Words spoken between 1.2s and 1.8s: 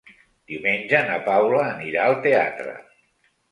Paula